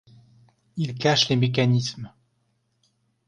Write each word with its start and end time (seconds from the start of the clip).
Ils 0.77 0.95
cachent 0.95 1.29
les 1.29 1.35
mécanismes. 1.35 2.11